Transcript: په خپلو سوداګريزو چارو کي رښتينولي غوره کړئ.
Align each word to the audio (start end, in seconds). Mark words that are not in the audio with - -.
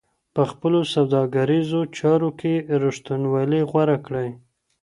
په 0.35 0.41
خپلو 0.51 0.79
سوداګريزو 0.93 1.79
چارو 1.97 2.29
کي 2.39 2.53
رښتينولي 2.83 3.61
غوره 3.69 3.97
کړئ. 4.05 4.29